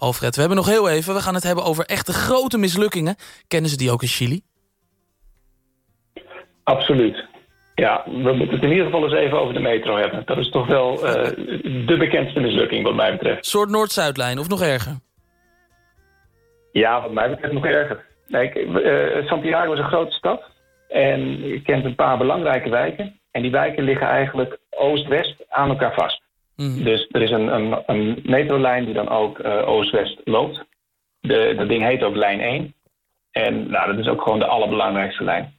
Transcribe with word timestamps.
Alfred, 0.00 0.34
we 0.34 0.40
hebben 0.40 0.58
nog 0.58 0.68
heel 0.68 0.88
even. 0.88 1.14
We 1.14 1.20
gaan 1.20 1.34
het 1.34 1.42
hebben 1.42 1.64
over 1.64 1.84
echte 1.84 2.12
grote 2.12 2.58
mislukkingen. 2.58 3.16
Kennen 3.48 3.70
ze 3.70 3.76
die 3.76 3.90
ook 3.90 4.02
in 4.02 4.08
Chili? 4.08 4.40
Absoluut. 6.64 7.28
Ja, 7.74 8.02
we 8.04 8.32
moeten 8.32 8.54
het 8.54 8.62
in 8.62 8.70
ieder 8.70 8.84
geval 8.84 9.04
eens 9.04 9.14
even 9.14 9.40
over 9.40 9.54
de 9.54 9.60
metro 9.60 9.96
hebben. 9.96 10.22
Dat 10.26 10.38
is 10.38 10.50
toch 10.50 10.66
wel 10.66 10.92
uh, 10.92 11.12
de 11.86 11.96
bekendste 11.98 12.40
mislukking 12.40 12.84
wat 12.84 12.94
mij 12.94 13.12
betreft. 13.12 13.46
soort 13.46 13.70
Noord-Zuidlijn, 13.70 14.38
of 14.38 14.48
nog 14.48 14.62
erger? 14.62 14.98
Ja, 16.72 17.02
wat 17.02 17.12
mij 17.12 17.30
betreft 17.30 17.52
nog 17.52 17.64
erger. 17.64 18.04
Kijk, 18.28 18.54
uh, 18.56 19.26
Santiago 19.26 19.72
is 19.72 19.78
een 19.78 19.84
grote 19.84 20.16
stad. 20.16 20.42
En 20.88 21.48
je 21.48 21.62
kent 21.62 21.84
een 21.84 21.94
paar 21.94 22.18
belangrijke 22.18 22.68
wijken. 22.68 23.20
En 23.30 23.42
die 23.42 23.50
wijken 23.50 23.84
liggen 23.84 24.06
eigenlijk 24.06 24.58
oost-west 24.70 25.44
aan 25.48 25.68
elkaar 25.68 25.94
vast. 25.94 26.22
Mhm. 26.60 26.84
Dus 26.84 27.06
er 27.10 27.22
is 27.22 27.30
een, 27.30 27.54
een, 27.54 27.82
een, 27.86 28.20
metrolijn 28.22 28.84
die 28.84 28.94
dan 28.94 29.08
ook 29.08 29.38
uh, 29.38 29.68
oost-west 29.68 30.20
loopt. 30.24 30.64
De, 31.20 31.54
dat 31.56 31.68
ding 31.68 31.82
heet 31.82 32.02
ook 32.02 32.16
lijn 32.16 32.40
1. 32.40 32.74
En 33.30 33.70
nou, 33.70 33.90
dat 33.90 33.98
is 33.98 34.08
ook 34.08 34.22
gewoon 34.22 34.38
de 34.38 34.46
allerbelangrijkste 34.46 35.24
lijn. 35.24 35.54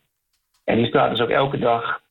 En 0.64 0.78
die 0.78 0.86
staat 0.86 1.10
dus 1.10 1.22
ook 1.22 1.30
elke 1.30 1.60
dag, 1.60 2.02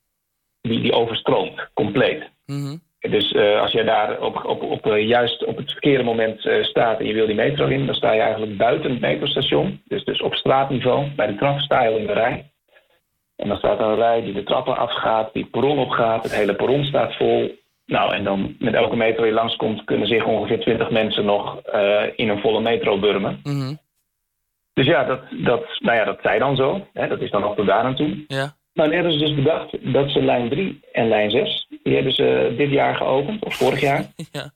die, 0.61 0.81
die 0.81 0.93
overstroomt, 0.93 1.69
compleet. 1.73 2.29
Mhm. 2.45 2.77
Dus 2.99 3.31
uh, 3.31 3.61
als 3.61 3.71
jij 3.71 3.83
daar 3.83 4.21
op, 4.21 4.45
op, 4.45 4.61
op, 4.61 4.85
uh, 4.85 5.07
juist 5.07 5.45
op 5.45 5.57
het 5.57 5.71
verkeerde 5.71 6.03
moment 6.03 6.45
uh, 6.45 6.63
staat 6.63 6.99
en 6.99 7.05
je 7.05 7.13
wil 7.13 7.25
die 7.25 7.35
metro 7.35 7.65
in, 7.65 7.85
dan 7.85 7.95
sta 7.95 8.11
je 8.11 8.21
eigenlijk 8.21 8.57
buiten 8.57 8.91
het 8.91 8.99
metrostation. 8.99 9.81
Dus, 9.85 10.03
dus 10.03 10.21
op 10.21 10.35
straatniveau, 10.35 11.09
bij 11.15 11.27
de 11.27 11.35
trap 11.35 11.59
sta 11.59 11.83
je 11.83 11.89
al 11.89 11.97
in 11.97 12.07
de 12.07 12.13
rij. 12.13 12.51
En 13.35 13.47
dan 13.47 13.57
staat 13.57 13.79
er 13.79 13.85
een 13.85 13.95
rij 13.95 14.21
die 14.21 14.33
de 14.33 14.43
trappen 14.43 14.77
afgaat, 14.77 15.33
die 15.33 15.45
perron 15.45 15.77
opgaat. 15.77 16.23
Het 16.23 16.35
hele 16.35 16.55
perron 16.55 16.83
staat 16.83 17.15
vol. 17.15 17.59
Nou, 17.91 18.13
en 18.13 18.23
dan 18.23 18.55
met 18.59 18.73
elke 18.73 18.95
metro 18.95 19.23
die 19.23 19.33
langskomt... 19.33 19.83
kunnen 19.83 20.07
zich 20.07 20.25
ongeveer 20.25 20.59
20 20.59 20.89
mensen 20.89 21.25
nog 21.25 21.61
uh, 21.73 22.03
in 22.15 22.29
een 22.29 22.39
volle 22.39 22.61
metro 22.61 22.99
burmen. 22.99 23.39
Mm 23.43 23.79
Dus 24.73 24.85
ja 24.85 25.03
dat, 25.03 25.21
dat, 25.31 25.65
nou 25.79 25.97
ja, 25.97 26.05
dat 26.05 26.19
zij 26.21 26.39
dan 26.39 26.55
zo. 26.55 26.87
Hè, 26.93 27.07
dat 27.07 27.21
is 27.21 27.31
dan 27.31 27.43
ook 27.43 27.55
tot 27.55 27.65
daar 27.65 27.83
aan 27.83 27.95
toe. 27.95 28.23
Ja. 28.27 28.55
Maar 28.73 28.85
dan 28.85 28.95
hebben 28.95 29.11
ze 29.11 29.19
dus 29.19 29.35
bedacht 29.35 29.93
dat 29.93 30.09
ze 30.09 30.23
lijn 30.23 30.49
3 30.49 30.79
en 30.91 31.07
lijn 31.07 31.31
6... 31.31 31.67
die 31.83 31.93
hebben 31.93 32.13
ze 32.13 32.53
dit 32.57 32.69
jaar 32.69 32.95
geopend, 32.95 33.45
of 33.45 33.55
vorig 33.55 33.81
jaar. 33.81 34.05
Ja. 34.31 34.51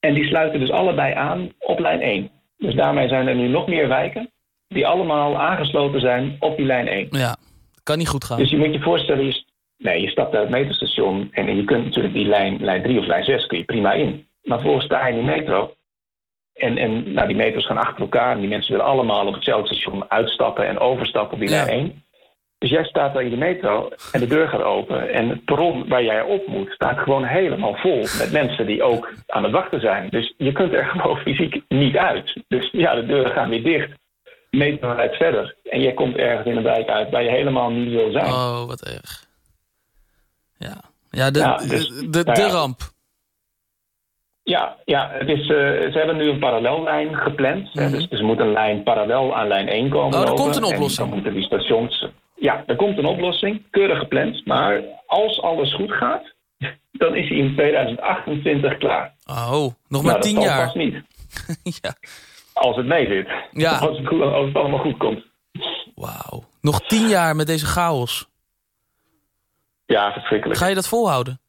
En 0.00 0.14
die 0.14 0.26
sluiten 0.26 0.60
dus 0.60 0.70
allebei 0.70 1.14
aan 1.14 1.52
op 1.58 1.78
lijn 1.78 2.00
1. 2.00 2.30
Dus 2.58 2.74
daarmee 2.74 3.08
zijn 3.08 3.26
er 3.26 3.34
nu 3.34 3.48
nog 3.48 3.66
meer 3.66 3.88
wijken 3.88 4.30
die 4.68 4.86
allemaal 4.86 5.38
aangesloten 5.38 6.00
zijn 6.00 6.36
op 6.40 6.56
die 6.56 6.66
lijn 6.66 6.88
1. 6.88 7.06
Ja, 7.10 7.36
kan 7.82 7.98
niet 7.98 8.08
goed 8.08 8.24
gaan. 8.24 8.38
Dus 8.38 8.50
je 8.50 8.56
moet 8.56 8.72
je 8.72 8.80
voorstellen, 8.80 9.24
je, 9.24 9.44
nee, 9.78 10.00
je 10.00 10.08
stapt 10.08 10.34
uit 10.34 10.42
het 10.42 10.58
metrostation 10.58 11.28
en 11.32 11.56
je 11.56 11.64
kunt 11.64 11.84
natuurlijk 11.84 12.14
die 12.14 12.26
lijn, 12.26 12.64
lijn 12.64 12.82
3 12.82 12.98
of 12.98 13.06
lijn 13.06 13.24
6 13.24 13.46
kun 13.46 13.58
je 13.58 13.64
prima 13.64 13.92
in. 13.92 14.26
Maar 14.42 14.58
vervolgens 14.58 14.86
sta 14.86 15.06
je 15.06 15.12
in 15.12 15.24
die 15.24 15.34
metro 15.36 15.72
en, 16.58 16.78
en 16.78 17.12
nou, 17.12 17.26
die 17.26 17.36
metros 17.36 17.66
gaan 17.66 17.78
achter 17.78 18.00
elkaar 18.00 18.32
en 18.32 18.40
die 18.40 18.48
mensen 18.48 18.70
willen 18.70 18.86
allemaal 18.86 19.26
op 19.26 19.34
hetzelfde 19.34 19.74
station 19.74 20.10
uitstappen 20.10 20.66
en 20.66 20.78
overstappen 20.78 21.32
op 21.32 21.40
die 21.40 21.48
lijn 21.48 21.68
1. 21.68 22.02
Dus 22.58 22.70
jij 22.70 22.84
staat 22.84 23.14
daar 23.14 23.22
in 23.22 23.30
de 23.30 23.36
metro 23.36 23.88
en 24.12 24.20
de 24.20 24.26
deur 24.26 24.48
gaat 24.48 24.62
open. 24.62 25.12
En 25.12 25.28
het 25.28 25.44
perron 25.44 25.88
waar 25.88 26.04
jij 26.04 26.22
op 26.22 26.46
moet 26.46 26.70
staat 26.70 26.98
gewoon 26.98 27.24
helemaal 27.24 27.74
vol 27.74 28.00
met 28.00 28.32
mensen 28.32 28.66
die 28.66 28.82
ook 28.82 29.12
aan 29.26 29.42
het 29.42 29.52
wachten 29.52 29.80
zijn. 29.80 30.08
Dus 30.10 30.34
je 30.36 30.52
kunt 30.52 30.72
er 30.72 30.84
gewoon 31.00 31.16
fysiek 31.16 31.62
niet 31.68 31.96
uit. 31.96 32.42
Dus 32.48 32.68
ja, 32.72 32.94
de 32.94 33.06
deuren 33.06 33.32
gaan 33.32 33.48
weer 33.48 33.62
dicht 33.62 33.90
meterheid 34.50 35.14
verder. 35.16 35.56
En 35.64 35.80
jij 35.80 35.92
komt 35.92 36.16
ergens 36.16 36.46
in 36.46 36.56
een 36.56 36.62
wijk 36.62 36.88
uit 36.88 37.10
waar 37.10 37.22
je 37.22 37.30
helemaal 37.30 37.70
niet 37.70 37.90
wil 37.90 38.10
zijn. 38.10 38.26
Oh, 38.26 38.66
wat 38.66 38.80
erg. 38.80 39.27
Ja, 40.58 40.76
ja 41.10 41.30
de, 41.30 41.64
dus, 41.68 41.88
de, 41.88 42.10
de, 42.10 42.22
nou 42.24 42.50
ramp. 42.50 42.80
Ja, 44.42 44.76
ja 44.84 45.10
het 45.12 45.28
is, 45.28 45.40
uh, 45.40 45.46
ze 45.46 45.92
hebben 45.92 46.16
nu 46.16 46.28
een 46.28 46.38
parallellijn 46.38 47.14
gepland. 47.14 47.74
Mm 47.74 47.90
dus, 47.90 48.08
dus 48.08 48.18
er 48.18 48.24
moet 48.24 48.38
een 48.38 48.52
lijn 48.52 48.82
parallel 48.82 49.36
aan 49.36 49.48
lijn 49.48 49.68
1 49.68 49.88
komen. 49.88 50.18
Oh, 50.18 50.28
er 50.28 50.34
komt 50.34 50.56
een 50.56 50.64
oplossing. 50.64 51.08
dan 51.08 51.18
moeten 51.18 51.34
die 51.34 51.44
stations... 51.44 52.06
Ja, 52.34 52.62
er 52.66 52.76
komt 52.76 52.98
een 52.98 53.06
oplossing. 53.06 53.62
Keurig 53.70 53.98
gepland. 53.98 54.46
Maar 54.46 54.82
als 55.06 55.42
alles 55.42 55.74
goed 55.74 55.92
gaat, 55.92 56.34
dan 56.92 57.14
is 57.14 57.28
hij 57.28 57.38
in 57.38 57.54
2028 57.54 58.78
klaar. 58.78 59.14
Oh, 59.26 59.72
nog 59.88 60.02
maar 60.02 60.12
nou, 60.12 60.20
tien 60.20 60.40
jaar. 60.40 60.66
Dat 60.66 60.74
niet. 60.74 60.94
ja. 61.82 61.94
Als 62.52 62.76
het 62.76 62.86
mee 62.86 63.06
zit. 63.06 63.28
Ja. 63.52 63.78
Als, 63.78 63.98
het, 63.98 64.10
als 64.20 64.46
het 64.46 64.56
allemaal 64.56 64.78
goed 64.78 64.96
komt. 64.96 65.24
Wauw. 65.94 66.44
Nog 66.60 66.80
tien 66.80 67.08
jaar 67.08 67.36
met 67.36 67.46
deze 67.46 67.66
chaos. 67.66 68.28
Ja, 69.88 70.12
verschrikkelijk. 70.12 70.60
Ga 70.60 70.66
je 70.66 70.74
dat 70.74 70.88
volhouden? 70.88 71.40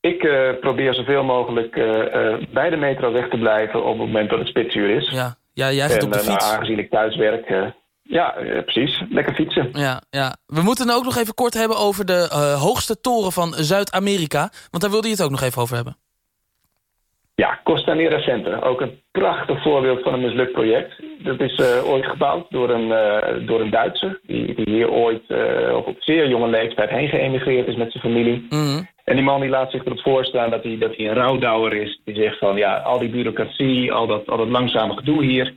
Ik 0.00 0.22
uh, 0.22 0.50
probeer 0.60 0.94
zoveel 0.94 1.24
mogelijk 1.24 1.76
uh, 1.76 1.84
uh, 1.84 2.36
bij 2.52 2.70
de 2.70 2.76
metro 2.76 3.12
weg 3.12 3.28
te 3.28 3.38
blijven 3.38 3.82
op 3.82 3.88
het 3.88 4.06
moment 4.06 4.30
dat 4.30 4.38
het 4.38 4.48
spitsuur 4.48 4.96
is. 4.96 5.10
Ja, 5.10 5.36
ja 5.52 5.72
jij 5.72 5.88
zit 5.88 6.02
op 6.02 6.12
de 6.12 6.18
fiets. 6.18 6.44
Nou, 6.44 6.54
aangezien 6.54 6.78
ik 6.78 6.90
thuis 6.90 7.16
werk, 7.16 7.74
ja, 8.02 8.34
precies. 8.64 9.02
Lekker 9.08 9.34
fietsen. 9.34 9.70
Ja, 9.72 10.02
ja. 10.10 10.36
We 10.46 10.62
moeten 10.62 10.86
het 10.86 10.96
ook 10.96 11.04
nog 11.04 11.16
even 11.16 11.34
kort 11.34 11.54
hebben 11.54 11.78
over 11.78 12.04
de 12.04 12.28
hoogste 12.58 13.00
toren 13.00 13.32
van 13.32 13.54
Zuid-Amerika. 13.54 14.50
Want 14.70 14.82
daar 14.82 14.90
wilde 14.90 15.06
je 15.06 15.14
het 15.14 15.22
ook 15.22 15.30
nog 15.30 15.42
even 15.42 15.62
over 15.62 15.76
hebben. 15.76 15.96
Ja, 17.36 17.60
Costanera 17.64 18.20
Center. 18.20 18.64
Ook 18.64 18.80
een 18.80 19.00
prachtig 19.10 19.62
voorbeeld 19.62 20.02
van 20.02 20.12
een 20.12 20.20
mislukt 20.20 20.52
project. 20.52 21.02
Dat 21.18 21.40
is 21.40 21.58
uh, 21.58 21.88
ooit 21.90 22.06
gebouwd 22.06 22.50
door 22.50 22.70
een, 22.70 22.88
uh, 22.88 23.46
door 23.46 23.60
een 23.60 23.70
Duitser... 23.70 24.20
die, 24.22 24.54
die 24.54 24.74
hier 24.74 24.90
ooit 24.90 25.22
uh, 25.28 25.76
op 25.86 25.96
zeer 25.98 26.28
jonge 26.28 26.48
leeftijd 26.48 26.90
heen 26.90 27.08
geëmigreerd 27.08 27.66
is 27.66 27.76
met 27.76 27.92
zijn 27.92 28.02
familie. 28.02 28.46
Mm 28.48 28.88
En 29.04 29.14
die 29.14 29.24
man 29.24 29.40
die 29.40 29.50
laat 29.50 29.70
zich 29.70 29.84
erop 29.84 30.00
voorstaan 30.00 30.50
dat 30.50 30.62
hij, 30.62 30.78
dat 30.78 30.96
hij 30.96 31.08
een 31.08 31.14
rouwdouwer 31.14 31.72
is. 31.72 32.00
Die 32.04 32.14
zegt 32.14 32.38
van, 32.38 32.56
ja, 32.56 32.76
al 32.76 32.98
die 32.98 33.08
bureaucratie, 33.08 33.92
al 33.92 34.06
dat, 34.06 34.28
al 34.28 34.36
dat 34.36 34.48
langzame 34.48 34.96
gedoe 34.96 35.24
hier... 35.24 35.54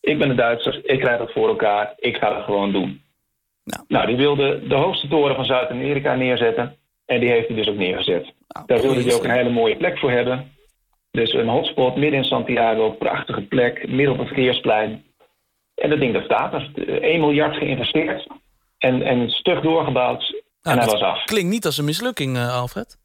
ik 0.00 0.18
ben 0.18 0.30
een 0.30 0.36
Duitser, 0.36 0.80
ik 0.84 1.00
krijg 1.00 1.18
dat 1.18 1.32
voor 1.32 1.48
elkaar, 1.48 1.92
ik 1.96 2.16
ga 2.16 2.34
dat 2.34 2.44
gewoon 2.44 2.72
doen. 2.72 3.02
Nou, 3.64 3.84
nou 3.88 4.06
die 4.06 4.16
wilde 4.16 4.66
de 4.68 4.74
hoogste 4.74 5.08
toren 5.08 5.34
van 5.34 5.44
Zuid-Amerika 5.44 6.14
neerzetten... 6.14 6.76
en 7.06 7.20
die 7.20 7.30
heeft 7.30 7.46
hij 7.46 7.56
dus 7.56 7.68
ook 7.68 7.76
neergezet. 7.76 8.32
Nou, 8.48 8.66
Daar 8.66 8.80
wilde 8.80 9.02
hij 9.02 9.14
ook 9.14 9.24
een 9.24 9.30
hele 9.30 9.50
mooie 9.50 9.76
plek 9.76 9.98
voor 9.98 10.10
hebben... 10.10 10.52
Dus 11.12 11.32
een 11.32 11.48
hotspot 11.48 11.96
midden 11.96 12.18
in 12.18 12.24
Santiago, 12.24 12.90
prachtige 12.90 13.40
plek, 13.42 13.88
midden 13.88 14.12
op 14.12 14.18
een 14.18 14.26
verkeersplein. 14.26 15.04
En 15.74 15.90
dat 15.90 15.98
ding 15.98 16.12
dat 16.12 16.24
staat 16.24 16.52
er. 16.52 17.02
1 17.02 17.20
miljard 17.20 17.56
geïnvesteerd 17.56 18.26
en, 18.78 19.02
en 19.02 19.30
stug 19.30 19.60
doorgebouwd 19.60 20.42
en 20.62 20.78
hij 20.78 20.86
was 20.86 21.00
af. 21.00 21.24
Klinkt 21.24 21.50
niet 21.50 21.66
als 21.66 21.78
een 21.78 21.84
mislukking, 21.84 22.36
uh, 22.36 22.56
Alfred. 22.60 22.98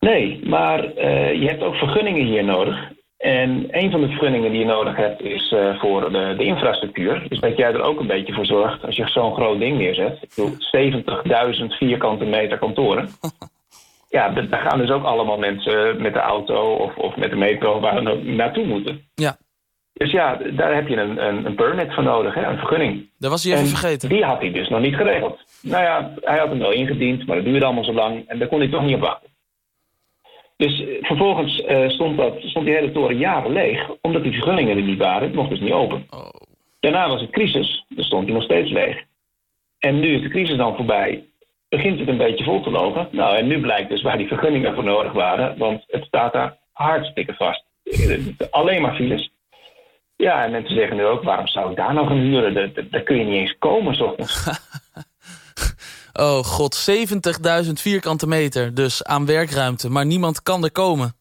Nee, 0.00 0.40
maar 0.44 0.84
uh, 0.84 1.32
je 1.32 1.48
hebt 1.48 1.62
ook 1.62 1.74
vergunningen 1.74 2.26
hier 2.26 2.44
nodig. 2.44 2.92
En 3.18 3.66
een 3.70 3.90
van 3.90 4.00
de 4.00 4.06
vergunningen 4.06 4.50
die 4.50 4.60
je 4.60 4.66
nodig 4.66 4.96
hebt 4.96 5.22
is 5.22 5.52
uh, 5.52 5.80
voor 5.80 6.12
de, 6.12 6.34
de, 6.38 6.44
infrastructuur. 6.44 7.28
Dus 7.28 7.40
dat 7.40 7.56
jij 7.56 7.72
er 7.72 7.82
ook 7.82 8.00
een 8.00 8.06
beetje 8.06 8.32
voor 8.32 8.46
zorgt 8.46 8.84
als 8.84 8.96
je 8.96 9.08
zo'n 9.08 9.34
groot 9.34 9.58
ding 9.58 9.78
neerzet. 9.78 10.18
Ik 10.22 10.32
bedoel, 10.36 10.54
70.000 11.60 11.66
vierkante 11.66 12.24
meter 12.24 12.58
kantoren. 12.58 13.08
ja, 14.10 14.28
daar 14.28 14.60
gaan 14.60 14.78
dus 14.78 14.90
ook 14.90 15.04
allemaal 15.04 15.38
mensen 15.38 16.02
met 16.02 16.12
de 16.12 16.20
auto 16.20 16.74
of, 16.74 16.96
of 16.96 17.16
met 17.16 17.30
de 17.30 17.36
metro 17.36 17.80
waar 17.80 18.04
we 18.04 18.22
naartoe 18.22 18.66
moeten. 18.66 19.08
Ja. 19.14 19.36
Dus 19.92 20.10
ja, 20.10 20.34
daar 20.34 20.74
heb 20.74 20.88
je 20.88 20.96
een, 20.96 21.26
een, 21.26 21.46
een 21.46 21.54
permit 21.54 21.94
voor 21.94 22.02
nodig, 22.02 22.34
hè, 22.34 22.46
een 22.46 22.58
vergunning. 22.58 23.10
Dat 23.18 23.30
was 23.30 23.44
hij 23.44 23.52
even 23.52 23.66
vergeten. 23.66 24.08
Die 24.08 24.24
had 24.24 24.40
hij 24.40 24.52
dus 24.52 24.68
nog 24.68 24.80
niet 24.80 24.94
geregeld. 24.94 25.40
Nou 25.62 25.82
ja, 25.84 26.14
hij 26.20 26.38
had 26.38 26.48
hem 26.48 26.58
wel 26.58 26.72
ingediend, 26.72 27.26
maar 27.26 27.36
dat 27.36 27.44
duurde 27.44 27.64
allemaal 27.64 27.84
zo 27.84 27.92
lang 27.92 28.28
en 28.28 28.38
daar 28.38 28.48
kon 28.48 28.58
hij 28.58 28.68
toch 28.68 28.82
niet 28.82 28.94
op 28.94 29.00
wachten. 29.00 29.28
Dus 30.56 30.80
eh, 30.80 30.86
vervolgens 31.00 31.60
uh, 31.60 31.88
stond, 31.88 32.16
dat, 32.16 32.34
stond 32.40 32.66
die 32.66 32.74
hele 32.74 32.92
toren 32.92 33.16
jaren 33.16 33.52
leeg, 33.52 33.90
omdat 34.00 34.22
die 34.22 34.32
vergunningen 34.32 34.76
er 34.76 34.82
niet 34.82 34.98
waren. 34.98 35.22
Het 35.22 35.34
mocht 35.36 35.50
dus 35.50 35.60
niet 35.60 35.72
open. 35.72 36.06
Oh. 36.10 36.28
Daarna 36.80 37.08
was 37.08 37.20
het 37.20 37.30
crisis, 37.30 37.84
dan 37.88 38.04
stond 38.04 38.24
hij 38.24 38.34
nog 38.34 38.42
steeds 38.42 38.70
leeg. 38.70 39.02
En 39.78 40.00
nu 40.00 40.14
is 40.14 40.22
de 40.22 40.28
crisis 40.28 40.56
dan 40.56 40.76
voorbij 40.76 41.24
begint 41.70 41.98
het 41.98 42.08
een 42.08 42.16
beetje 42.16 42.44
vol 42.44 42.62
te 42.62 42.70
lopen. 42.70 43.08
Nou, 43.10 43.36
en 43.36 43.46
nu 43.46 43.60
blijkt 43.60 43.88
dus 43.88 44.02
waar 44.02 44.18
die 44.18 44.28
vergunningen 44.28 44.74
voor 44.74 44.84
nodig 44.84 45.12
waren, 45.12 45.58
want 45.58 45.84
het 45.86 46.04
staat 46.04 46.32
daar 46.32 46.56
hartstikke 46.72 47.34
vast. 47.34 47.64
Alleen 48.50 48.82
maar 48.82 48.94
files. 48.94 49.30
Ja, 50.16 50.44
en 50.44 50.50
mensen 50.50 50.74
zeggen 50.74 50.96
nu 50.96 51.04
ook, 51.04 51.22
waarom 51.22 51.46
zou 51.46 51.70
ik 51.70 51.76
daar 51.76 51.94
nog 51.94 52.10
een 52.10 52.20
huren? 52.20 52.72
Daar, 52.90 53.02
kun 53.02 53.16
je 53.16 53.24
niet 53.24 53.40
eens 53.40 53.58
komen, 53.58 53.94
s 53.94 54.00
oh 56.26 56.38
god, 56.38 56.90
70.000 57.66 57.72
vierkante 57.72 58.26
meter 58.26 58.74
dus 58.74 59.04
aan 59.04 59.26
werkruimte, 59.26 59.90
maar 59.90 60.06
niemand 60.06 60.42
kan 60.42 60.64
er 60.64 60.72
komen. 60.72 61.12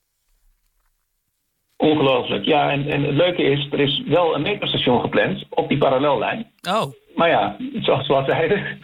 Ongelooflijk, 1.78 2.46
ja. 2.46 2.72
En, 2.72 2.88
en 2.88 3.04
het 3.04 3.16
leuke 3.16 3.44
is, 3.44 3.68
er 3.72 3.80
is 3.80 4.04
wel 4.06 4.36
een 4.36 4.42
metrostation 4.42 5.02
gepland 5.02 5.44
op 5.50 5.70
die 5.70 5.78
parallellijn. 5.78 6.52
Oh. 6.70 6.94
Maar 7.16 7.30
ja, 7.30 7.58
zoals 7.82 8.08
we 8.08 8.14
al 8.14 8.26
zeiden, 8.26 8.80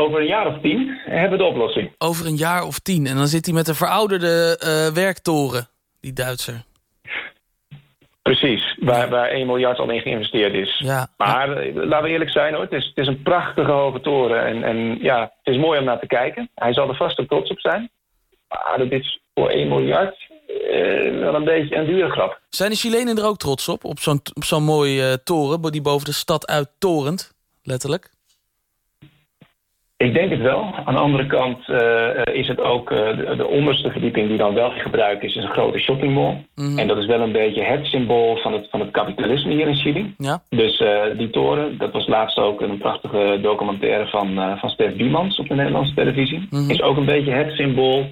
over 0.00 0.20
een 0.20 0.26
jaar 0.26 0.46
of 0.46 0.60
tien 0.60 0.98
hebben 1.04 1.30
we 1.30 1.44
de 1.44 1.50
oplossing. 1.50 1.94
Over 1.98 2.26
een 2.26 2.36
jaar 2.36 2.62
of 2.62 2.78
tien. 2.78 3.06
En 3.06 3.16
dan 3.16 3.26
zit 3.26 3.44
hij 3.46 3.54
met 3.54 3.68
een 3.68 3.74
verouderde 3.74 4.60
uh, 4.64 4.94
werktoren, 4.94 5.68
die 6.00 6.12
Duitser. 6.12 6.62
Precies, 8.22 8.76
waar, 8.80 9.08
waar 9.08 9.28
1 9.28 9.46
miljard 9.46 9.78
al 9.78 9.90
in 9.90 10.00
geïnvesteerd 10.00 10.54
is. 10.54 10.78
Ja, 10.78 11.08
maar 11.16 11.56
eh, 11.56 11.74
laten 11.74 12.02
we 12.02 12.12
eerlijk 12.12 12.30
zijn 12.30 12.54
hoor, 12.54 12.62
het 12.62 12.72
is, 12.72 12.86
het 12.86 12.96
is 12.96 13.06
een 13.06 13.22
prachtige 13.22 13.70
hoge 13.70 14.00
toren. 14.00 14.46
En, 14.46 14.62
en 14.62 14.98
ja, 15.00 15.20
het 15.42 15.54
is 15.54 15.60
mooi 15.60 15.78
om 15.78 15.84
naar 15.84 16.00
te 16.00 16.06
kijken. 16.06 16.50
Hij 16.54 16.72
zal 16.72 16.88
er 16.88 16.96
vast 16.96 17.18
ook 17.18 17.28
trots 17.28 17.50
op 17.50 17.60
zijn. 17.60 17.90
Maar 18.48 18.78
dat 18.78 18.90
is 18.90 19.20
voor 19.34 19.48
1 19.48 19.68
miljard 19.68 20.28
wel 21.20 21.34
een 21.34 21.44
beetje 21.44 21.76
een 21.76 21.86
dure 21.86 22.10
grap. 22.10 22.40
Zijn 22.48 22.70
de 22.70 22.76
Chilenen 22.76 23.18
er 23.18 23.26
ook 23.26 23.38
trots 23.38 23.68
op? 23.68 23.84
Op 23.84 23.98
zo'n 23.98 24.20
zo'n 24.34 24.62
mooie 24.62 25.22
toren 25.22 25.72
die 25.72 25.82
boven 25.82 26.04
de 26.04 26.12
stad 26.12 26.46
uittorent, 26.46 27.34
letterlijk? 27.62 28.10
Ik 30.06 30.14
denk 30.14 30.30
het 30.30 30.40
wel. 30.40 30.74
Aan 30.84 30.94
de 30.94 31.00
andere 31.00 31.26
kant 31.26 31.68
uh, 31.68 32.34
is 32.34 32.48
het 32.48 32.60
ook 32.60 32.90
uh, 32.90 32.98
de, 33.16 33.36
de, 33.36 33.46
onderste 33.46 33.90
verdieping 33.90 34.28
die 34.28 34.38
dan 34.38 34.54
wel 34.54 34.70
gebruikt 34.70 35.22
is, 35.22 35.34
is 35.34 35.42
een 35.44 35.50
grote 35.50 35.78
shoppingmall. 35.78 36.46
Mm 36.54 36.78
En 36.78 36.88
dat 36.88 36.96
is 36.96 37.06
wel 37.06 37.20
een 37.20 37.32
beetje 37.32 37.62
het 37.62 37.86
symbool 37.86 38.36
van 38.36 38.52
het, 38.52 38.66
van 38.70 38.80
het 38.80 38.90
kapitalisme 38.90 39.52
hier 39.52 39.68
in 39.68 39.76
Chili. 39.76 40.14
Ja. 40.16 40.42
Dus 40.48 40.80
uh, 40.80 41.02
die 41.16 41.30
toren, 41.30 41.78
dat 41.78 41.92
was 41.92 42.06
laatst 42.06 42.38
ook 42.38 42.60
een 42.60 42.78
prachtige 42.78 43.38
documentaire 43.42 44.06
van, 44.06 44.58
van 44.58 44.70
Stef 44.70 44.96
Biemans 44.96 45.38
op 45.38 45.48
de 45.48 45.54
Nederlandse 45.54 45.94
televisie. 45.94 46.46
Mm 46.50 46.70
Is 46.70 46.82
ook 46.82 46.96
een 46.96 47.12
beetje 47.14 47.32
het 47.32 47.52
symbool 47.52 48.06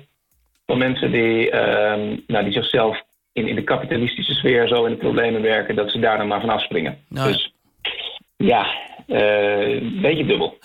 van 0.66 0.78
mensen 0.78 1.12
die, 1.12 1.50
ehm, 1.50 2.16
nou, 2.26 2.44
die 2.44 2.52
zichzelf 2.52 3.02
in, 3.32 3.48
in 3.48 3.54
de 3.54 3.64
kapitalistische 3.64 4.34
sfeer 4.34 4.68
zo 4.68 4.84
in 4.84 4.90
de 4.90 4.98
problemen 4.98 5.42
werken, 5.42 5.76
dat 5.76 5.90
ze 5.90 5.98
daar 5.98 6.18
dan 6.18 6.28
maar 6.28 6.40
van 6.40 6.50
afspringen. 6.50 6.98
Nou, 7.08 7.32
dus 7.32 7.52
ja, 8.36 8.66
een 9.06 9.98
beetje 10.00 10.26
dubbel. 10.26 10.56